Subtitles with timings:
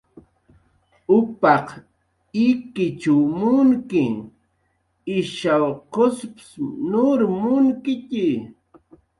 [1.17, 1.67] Upaq
[2.47, 4.03] ikichw munki,
[5.19, 6.35] ishaw qusp
[6.89, 8.27] nur munkitxi